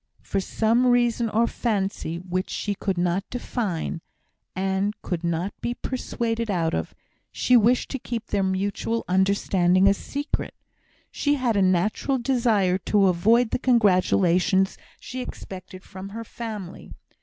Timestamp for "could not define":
2.73-4.01